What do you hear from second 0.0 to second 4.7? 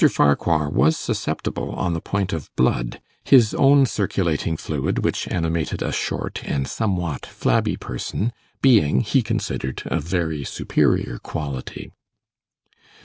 Farquhar was susceptible on the point of 'blood' his own circulating